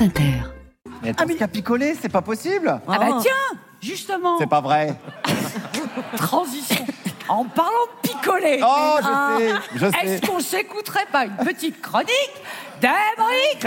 France 0.00 0.08
Inter. 0.08 0.32
Mais 1.02 1.10
attends, 1.10 1.26
qu'à 1.38 1.46
picoler, 1.48 1.94
c'est 2.00 2.08
pas 2.08 2.22
possible. 2.22 2.80
Ah 2.88 2.98
bah 2.98 3.18
tiens, 3.20 3.58
justement, 3.82 4.38
C'est 4.38 4.48
pas 4.48 4.62
vrai. 4.62 4.94
transition. 6.16 6.86
En 7.28 7.44
parlant 7.44 7.70
de 8.02 8.08
picoler, 8.08 8.60
Oh, 8.62 8.96
je 9.02 9.06
hein, 9.06 9.36
sais, 9.38 9.50
je 9.74 9.86
sais. 9.90 9.98
est-ce 10.06 10.22
qu'on 10.26 10.40
s'écouterait 10.40 11.04
pas 11.12 11.26
une 11.26 11.36
petite 11.36 11.82
chronique 11.82 12.32
d'Emeric 12.80 13.60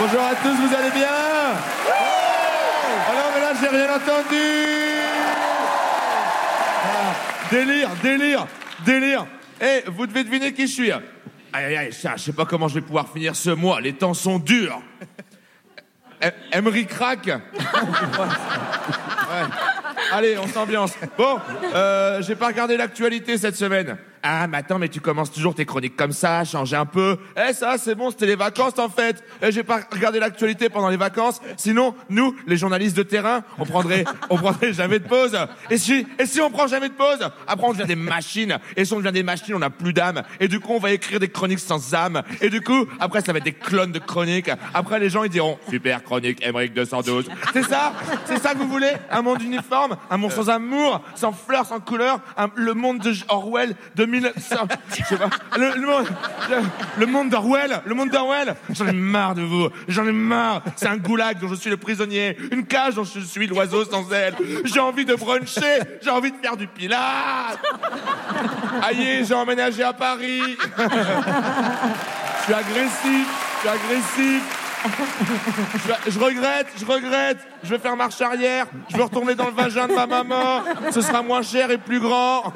Bonjour 0.00 0.20
à 0.22 0.34
tous, 0.36 0.54
vous 0.54 0.74
allez 0.76 0.90
bien 0.92 1.08
Oh 1.88 3.12
non, 3.14 3.30
mais 3.34 3.40
là, 3.40 3.52
j'ai 3.60 3.68
rien 3.68 3.94
entendu. 3.96 4.46
Ah, 6.84 7.14
Délire, 7.50 7.90
délire, 8.00 8.46
délire. 8.86 9.26
Eh, 9.60 9.82
vous 9.90 10.06
devez 10.06 10.22
deviner 10.22 10.52
qui 10.52 10.68
je 10.68 10.72
suis 10.72 10.92
Aïe, 11.52 11.64
aïe, 11.64 11.76
aïe, 11.76 11.92
ça, 11.92 12.14
je 12.16 12.24
sais 12.24 12.32
pas 12.32 12.44
comment 12.44 12.68
je 12.68 12.74
vais 12.74 12.80
pouvoir 12.80 13.08
finir 13.08 13.34
ce 13.34 13.50
mois, 13.50 13.80
les 13.80 13.94
temps 13.94 14.14
sont 14.14 14.38
durs 14.38 14.80
Emery 16.52 16.86
Ouais. 17.44 19.44
Allez, 20.12 20.38
on 20.38 20.46
s'ambiance. 20.46 20.92
Bon, 21.16 21.38
euh, 21.74 22.22
j'ai 22.22 22.34
pas 22.34 22.46
regardé 22.46 22.76
l'actualité 22.76 23.36
cette 23.36 23.56
semaine. 23.56 23.98
Ah, 24.22 24.46
mais 24.48 24.58
attends, 24.58 24.78
mais 24.78 24.88
tu 24.88 25.00
commences 25.00 25.30
toujours 25.30 25.54
tes 25.54 25.64
chroniques 25.64 25.96
comme 25.96 26.12
ça, 26.12 26.44
changer 26.44 26.76
un 26.76 26.86
peu. 26.86 27.18
Eh, 27.36 27.52
ça, 27.52 27.76
c'est 27.78 27.94
bon, 27.94 28.10
c'était 28.10 28.26
les 28.26 28.34
vacances 28.34 28.78
en 28.78 28.88
fait. 28.88 29.22
Eh, 29.42 29.52
j'ai 29.52 29.62
pas 29.62 29.80
regardé 29.92 30.18
l'actualité 30.18 30.68
pendant 30.68 30.88
les 30.88 30.96
vacances. 30.96 31.40
Sinon, 31.56 31.94
nous, 32.08 32.34
les 32.46 32.56
journalistes 32.56 32.96
de 32.96 33.02
terrain, 33.02 33.42
on 33.58 33.64
prendrait, 33.64 34.04
on 34.30 34.36
prendrait 34.36 34.72
jamais 34.72 34.98
de 34.98 35.06
pause. 35.06 35.38
Et 35.70 35.78
si, 35.78 36.06
et 36.18 36.26
si 36.26 36.40
on 36.40 36.50
prend 36.50 36.66
jamais 36.66 36.88
de 36.88 36.94
pause, 36.94 37.28
après 37.46 37.66
on 37.66 37.72
devient 37.72 37.86
des 37.86 37.96
machines. 37.96 38.58
Et 38.76 38.84
si 38.84 38.92
on 38.92 38.98
devient 38.98 39.12
des 39.12 39.22
machines, 39.22 39.54
on 39.54 39.60
n'a 39.60 39.70
plus 39.70 39.92
d'âme. 39.92 40.22
Et 40.40 40.48
du 40.48 40.58
coup, 40.58 40.72
on 40.72 40.80
va 40.80 40.90
écrire 40.90 41.20
des 41.20 41.28
chroniques 41.28 41.60
sans 41.60 41.94
âme. 41.94 42.22
Et 42.40 42.50
du 42.50 42.60
coup, 42.60 42.86
après, 42.98 43.20
ça 43.20 43.32
va 43.32 43.38
être 43.38 43.44
des 43.44 43.52
clones 43.52 43.92
de 43.92 43.98
chroniques. 43.98 44.50
Après, 44.74 44.98
les 44.98 45.10
gens, 45.10 45.22
ils 45.24 45.30
diront, 45.30 45.58
super 45.70 46.02
chronique, 46.02 46.44
Emmerich 46.44 46.74
212. 46.74 47.28
C'est 47.52 47.64
ça? 47.64 47.92
C'est 48.24 48.38
ça 48.38 48.54
que 48.54 48.58
vous 48.58 48.68
voulez? 48.68 48.92
Un 49.10 49.22
monde 49.22 49.42
uniforme? 49.42 49.96
Un 50.10 50.16
monde 50.16 50.32
sans 50.32 50.48
amour? 50.48 51.00
Sans 51.14 51.32
fleurs, 51.32 51.66
sans 51.66 51.80
couleurs? 51.80 52.20
Un- 52.36 52.50
le 52.54 52.74
monde 52.74 52.98
de 53.00 53.12
Orwell 53.28 53.74
de 53.94 54.04
1900, 54.04 54.56
je 54.96 55.04
sais 55.04 55.16
pas. 55.16 55.30
Le, 55.56 55.86
monde, 55.86 56.06
monde 57.08 57.28
d'Orwell? 57.30 57.82
Le 57.84 57.94
monde 57.94 58.10
d'Orwell? 58.10 58.54
J'en 58.70 58.86
ai 58.86 58.92
marre 58.92 59.34
de 59.34 59.42
vous. 59.42 59.68
J'en 59.88 60.06
ai 60.06 60.12
marre. 60.12 60.62
C'est 60.76 60.88
un 60.88 60.96
goulag 60.96 61.38
dont 61.38 61.48
je 61.48 61.54
suis 61.54 61.70
le 61.70 61.76
prisonnier. 61.76 62.36
Une 62.52 62.64
cage 62.66 62.94
dont 62.94 63.04
je 63.04 63.20
suis 63.20 63.46
l'oiseau 63.46 63.84
sans 63.84 64.10
aile. 64.12 64.34
J'ai 64.64 64.80
envie 64.80 65.04
de 65.04 65.14
bruncher. 65.14 65.80
J'ai 66.02 66.10
envie 66.10 66.32
de 66.32 66.36
faire 66.36 66.56
du 66.56 66.66
pilates. 66.66 67.58
Aïe, 68.82 69.24
j'ai 69.26 69.34
emménagé 69.34 69.82
à 69.82 69.92
Paris. 69.92 70.42
Je 72.48 72.54
suis 72.54 72.54
agressif, 72.54 73.26
je 73.56 73.60
suis 73.60 73.68
agressif. 73.68 74.57
Je, 76.08 76.18
regrette, 76.18 76.66
je 76.78 76.84
regrette. 76.84 77.38
Je 77.62 77.70
vais 77.70 77.78
faire 77.78 77.96
marche 77.96 78.20
arrière. 78.20 78.66
Je 78.90 78.96
veux 78.96 79.02
retourner 79.04 79.34
dans 79.34 79.46
le 79.46 79.52
vagin 79.52 79.86
de 79.88 79.94
ma 79.94 80.06
maman. 80.06 80.62
Ce 80.90 81.00
sera 81.00 81.22
moins 81.22 81.42
cher 81.42 81.70
et 81.70 81.78
plus 81.78 82.00
grand. 82.00 82.52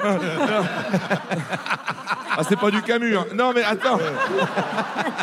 Ah, 2.35 2.41
c'est 2.47 2.59
pas 2.59 2.71
du 2.71 2.81
Camus. 2.81 3.15
hein. 3.15 3.25
Non, 3.35 3.51
mais 3.53 3.63
attends. 3.63 3.99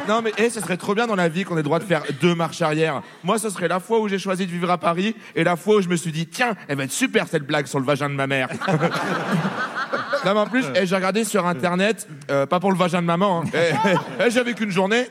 Non, 0.09 0.23
mais 0.23 0.33
eh, 0.39 0.49
ce 0.49 0.61
serait 0.61 0.77
trop 0.77 0.95
bien 0.95 1.07
dans 1.09 1.17
la 1.17 1.29
vie 1.29 1.45
qu'on 1.45 1.59
ait 1.59 1.63
droit 1.63 1.81
de 1.81 1.85
faire 1.85 2.03
deux 2.21 2.35
marches 2.37 2.63
arrière. 2.63 3.03
Moi, 3.25 3.39
ce 3.39 3.51
serait 3.51 3.67
la 3.69 3.81
fois 3.81 3.99
où 4.01 4.07
j'ai 4.09 4.19
choisi 4.19 4.47
de 4.47 4.51
vivre 4.53 4.71
à 4.71 4.79
Paris 4.79 5.17
et 5.35 5.43
la 5.43 5.57
fois 5.57 5.77
où 5.77 5.81
je 5.83 5.89
me 5.89 5.97
suis 5.97 6.13
dit, 6.13 6.27
tiens, 6.29 6.55
elle 6.69 6.77
va 6.77 6.85
être 6.85 6.93
super 6.93 7.27
cette 7.27 7.45
blague 7.45 7.67
sur 7.67 7.81
le 7.81 7.85
vagin 7.85 8.09
de 8.09 8.15
ma 8.15 8.27
mère. 8.29 8.49
Non, 10.25 10.35
mais 10.35 10.41
en 10.41 10.47
plus, 10.47 10.65
eh, 10.75 10.87
j'ai 10.87 10.95
regardé 10.95 11.25
sur 11.25 11.47
internet, 11.47 12.07
euh, 12.31 12.47
pas 12.47 12.61
pour 12.61 12.71
le 12.73 12.79
vagin 12.79 13.01
de 13.01 13.07
maman, 13.07 13.43
hein. 13.43 13.51
Eh, 13.55 13.73
eh, 14.27 14.31
j'avais 14.31 14.55
qu'une 14.55 14.71
journée. 14.71 15.09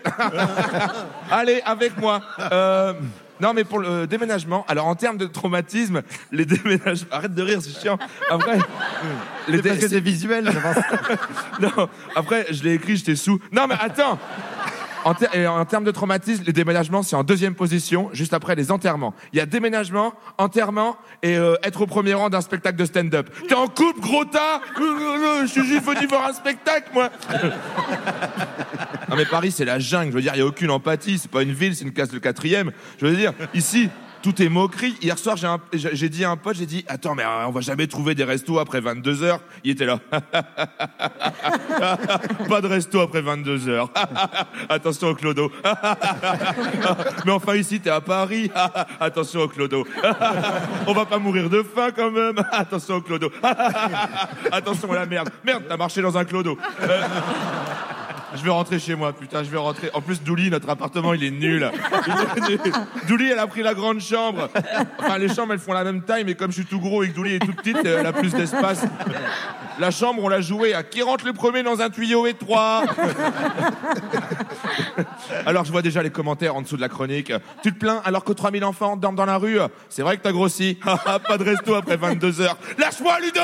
Allez, 1.32 1.62
avec 1.66 1.98
moi. 1.98 2.22
Euh, 2.52 2.94
non, 3.42 3.54
mais 3.54 3.64
pour 3.64 3.80
le 3.80 4.06
déménagement, 4.06 4.66
alors 4.68 4.88
en 4.88 4.96
termes 4.96 5.18
de 5.18 5.26
traumatisme, 5.26 6.02
les 6.32 6.46
déménagements. 6.46 7.08
Arrête 7.12 7.34
de 7.34 7.42
rire, 7.42 7.60
c'est 7.62 7.80
chiant. 7.80 7.98
Après, 8.30 8.58
les 9.48 9.62
dé- 9.62 9.80
c'est 9.80 10.00
visuel, 10.02 10.50
je 10.52 10.60
pense. 10.60 10.84
non, 11.62 11.90
après, 12.16 12.48
je 12.52 12.64
l'ai 12.64 12.74
écrit, 12.74 12.98
j'étais 12.98 13.16
sous. 13.16 13.40
Non, 13.52 13.66
mais 13.68 13.76
attends 13.80 14.20
en, 15.10 15.66
termes 15.66 15.84
de 15.84 15.92
traumatisme, 15.92 16.44
les 16.46 16.54
déménagements, 16.54 17.04
c'est 17.04 17.16
en 17.16 17.24
deuxième 17.24 17.56
position, 17.56 18.10
juste 18.14 18.34
après 18.34 18.56
les 18.56 18.72
enterrements. 18.72 19.14
Il 19.34 19.38
y 19.38 19.42
a 19.42 19.46
déménagement, 19.46 20.14
enterrement 20.38 20.98
et 21.24 21.38
euh, 21.38 21.56
être 21.64 21.82
au 21.82 21.88
premier 21.88 22.14
rang 22.14 22.30
d'un 22.30 22.42
spectacle 22.42 22.78
de 22.78 22.86
stand-up. 22.86 23.30
T'es 23.48 23.56
en 23.56 23.68
couple, 23.68 24.00
gros 24.00 24.26
tas? 24.26 24.62
Euh, 24.80 24.84
euh, 24.84 25.42
euh, 25.42 25.42
Je 25.42 25.48
suis 25.48 25.66
juste 25.66 25.86
venu 25.86 26.08
voir 26.08 26.28
un 26.28 26.34
spectacle, 26.34 26.90
moi 26.94 27.10
Non 29.10 29.16
mais 29.16 29.26
Paris, 29.26 29.52
c'est 29.52 29.66
la 29.66 29.80
jungle. 29.80 30.12
Je 30.12 30.16
veux 30.16 30.22
dire, 30.22 30.34
il 30.36 30.38
n'y 30.38 30.44
a 30.44 30.48
aucune 30.48 30.72
empathie. 30.72 31.18
C'est 31.18 31.32
pas 31.32 31.44
une 31.44 31.54
ville, 31.54 31.76
c'est 31.76 31.86
une 31.86 31.94
case 31.94 32.10
de 32.10 32.20
quatrième. 32.20 32.72
Je 33.00 33.06
veux 33.08 33.16
dire, 33.16 33.34
ici, 33.54 33.90
tout 34.22 34.42
est 34.42 34.50
moquerie. 34.50 34.96
Hier 35.02 35.18
soir, 35.18 35.36
j'ai 35.74 36.10
dit 36.10 36.24
à 36.26 36.32
un 36.32 36.38
pote, 36.38 36.58
j'ai 36.58 36.66
dit, 36.66 36.86
attends, 36.88 37.16
mais 37.16 37.24
euh, 37.24 37.48
on 37.48 37.52
va 37.52 37.62
jamais 37.62 37.88
trouver 37.88 38.16
des 38.16 38.24
restos 38.24 38.60
après 38.60 38.82
22 38.82 39.24
heures. 39.24 39.40
Il 39.64 39.72
était 39.72 39.86
là. 39.86 40.00
pas 42.50 42.62
de 42.62 42.68
resto 42.68 43.00
après 43.00 43.22
22 43.22 43.70
heures. 43.70 43.90
Attention 44.70 45.10
au 45.10 45.16
clodo. 45.16 45.52
mais 47.26 47.32
enfin, 47.32 47.56
ici, 47.56 47.80
t'es 47.80 47.90
à 47.90 48.02
Paris. 48.02 48.52
Attention 49.00 49.42
au 49.42 49.48
clodo. 49.48 49.86
on 50.88 50.94
va 50.94 51.06
pas 51.06 51.20
mourir 51.20 51.50
de 51.50 51.64
faim 51.64 51.90
quand 51.96 52.12
même. 52.12 52.44
Attention 52.52 52.96
au 52.96 53.02
clodo. 53.02 53.32
Attention 54.52 54.92
à 54.92 54.96
la 54.96 55.06
merde. 55.06 55.30
Merde, 55.44 55.64
t'as 55.68 55.78
marché 55.78 56.02
dans 56.02 56.18
un 56.18 56.26
clodo. 56.26 56.58
Je 58.36 58.44
vais 58.44 58.50
rentrer 58.50 58.80
chez 58.80 58.96
moi, 58.96 59.14
putain, 59.14 59.44
je 59.44 59.50
vais 59.50 59.58
rentrer. 59.58 59.90
En 59.94 60.02
plus, 60.02 60.22
Douli, 60.22 60.50
notre 60.50 60.70
appartement, 60.70 61.14
il 61.14 61.24
est 61.24 61.32
nul. 61.32 61.70
Douli, 63.08 63.30
elle 63.32 63.40
a 63.40 63.48
pris 63.48 63.64
la 63.64 63.74
grande 63.74 64.00
chambre. 64.00 64.50
Enfin, 65.00 65.18
les 65.18 65.34
chambres, 65.34 65.54
elles 65.54 65.60
font 65.60 65.74
la 65.74 65.84
même 65.84 66.02
taille, 66.02 66.24
mais 66.24 66.36
comme 66.36 66.52
je 66.52 66.58
suis 66.58 66.66
tout 66.66 66.80
gros 66.80 67.04
et 67.04 67.10
que 67.10 67.16
Douli 67.16 67.36
est 67.36 67.40
tout 67.40 67.54
petite, 67.54 67.78
elle 67.84 68.06
a 68.06 68.14
plus 68.14 68.34
d'espace. 68.34 68.84
La 69.80 69.92
chambre, 69.92 70.24
on 70.24 70.28
l'a 70.28 70.42
jouée 70.42 70.74
à 70.74 70.84
qui 70.84 71.02
rentre 71.02 71.26
le 71.26 71.34
premier 71.34 71.64
dans 71.64 71.82
un 71.82 71.90
tuyau 71.90 72.28
étroit? 72.28 72.84
Alors, 75.46 75.66
je 75.66 75.72
vois 75.72 75.82
déjà 75.82 76.04
les 76.04 76.10
commentaires 76.10 76.56
en 76.56 76.62
dessous 76.62 76.76
de 76.76 76.82
la 76.82 76.90
chronique. 76.90 77.32
Tu 77.64 77.74
te 77.74 77.80
plains 77.80 78.02
alors 78.06 78.24
que 78.24 78.34
3000 78.34 78.64
enfants 78.64 78.98
dorment 78.98 79.16
dans 79.16 79.26
la 79.26 79.38
rue? 79.38 79.60
C'est 79.90 80.02
vrai 80.02 80.18
que 80.18 80.24
t'as 80.24 80.32
grossi. 80.32 80.78
Pas 81.28 81.38
de 81.38 81.44
resto 81.44 81.76
après 81.76 81.98
22 81.98 82.42
heures. 82.42 82.58
Lâche-moi, 82.78 83.20
Ludo 83.20 83.42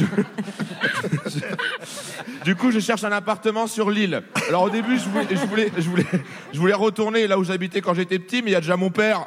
Du 2.44 2.56
coup, 2.56 2.70
je 2.70 2.80
cherche 2.80 3.04
un 3.04 3.12
appartement 3.12 3.66
sur 3.66 3.90
l'île. 3.90 4.22
Alors 4.48 4.62
au 4.62 4.70
début, 4.70 4.98
je 4.98 6.58
voulais, 6.58 6.74
retourner 6.74 7.26
là 7.26 7.38
où 7.38 7.44
j'habitais 7.44 7.80
quand 7.80 7.94
j'étais 7.94 8.18
petit, 8.18 8.42
mais 8.42 8.50
il 8.50 8.54
y 8.54 8.56
a 8.56 8.60
déjà 8.60 8.76
mon 8.76 8.90
père. 8.90 9.26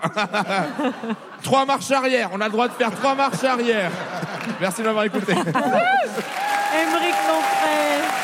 trois 1.44 1.66
marches 1.66 1.92
arrière. 1.92 2.30
On 2.34 2.42
a 2.42 2.46
le 2.46 2.52
droit 2.52 2.68
de 2.68 2.74
faire 2.74 2.92
trois 2.92 3.16
marches 3.16 3.44
arrière. 3.44 3.92
Merci 4.60 4.82
de 4.82 4.88
m'avoir 4.88 5.06
écouté. 5.06 5.34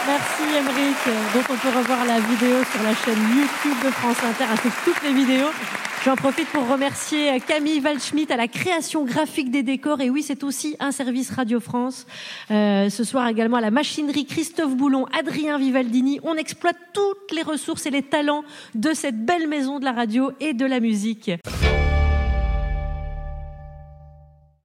Merci 0.09 0.57
Émeric, 0.57 0.97
dont 1.33 1.53
on 1.53 1.57
peut 1.57 1.77
revoir 1.77 2.05
la 2.05 2.19
vidéo 2.19 2.63
sur 2.71 2.81
la 2.83 2.95
chaîne 2.95 3.19
YouTube 3.37 3.77
de 3.85 3.91
France 3.91 4.17
Inter 4.23 4.45
ainsi 4.51 4.69
toutes 4.83 5.03
les 5.03 5.13
vidéos. 5.13 5.49
J'en 6.03 6.15
profite 6.15 6.47
pour 6.49 6.67
remercier 6.67 7.39
Camille 7.45 7.81
Waldschmidt 7.81 8.33
à 8.33 8.37
la 8.37 8.47
création 8.47 9.03
graphique 9.03 9.51
des 9.51 9.63
décors. 9.63 10.01
Et 10.01 10.09
oui, 10.09 10.23
c'est 10.23 10.43
aussi 10.43 10.77
un 10.79 10.91
service 10.91 11.29
Radio 11.29 11.59
France. 11.59 12.07
Euh, 12.49 12.89
ce 12.89 13.03
soir 13.03 13.27
également 13.27 13.57
à 13.57 13.61
la 13.61 13.69
machinerie 13.69 14.25
Christophe 14.25 14.75
Boulon, 14.75 15.05
Adrien 15.17 15.57
Vivaldini. 15.57 16.19
On 16.23 16.35
exploite 16.35 16.77
toutes 16.93 17.31
les 17.35 17.43
ressources 17.43 17.85
et 17.85 17.91
les 17.91 18.03
talents 18.03 18.43
de 18.75 18.93
cette 18.93 19.25
belle 19.25 19.47
maison 19.47 19.79
de 19.79 19.85
la 19.85 19.91
radio 19.91 20.31
et 20.39 20.53
de 20.53 20.65
la 20.65 20.79
musique. 20.79 21.31